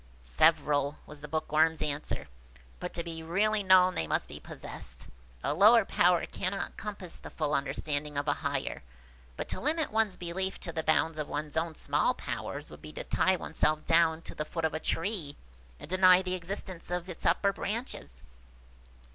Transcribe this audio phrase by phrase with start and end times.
[0.23, 2.27] "Several," was the Bookworm's answer;
[2.79, 5.07] "but to be really known they must be possessed.
[5.43, 8.81] A lower power cannot compass the full understanding of a higher.
[9.37, 12.91] But to limit one's belief to the bounds of one's own small powers, would be
[12.93, 15.35] to tie oneself down to the foot of a tree,
[15.79, 18.23] and deny the existence of its upper branches."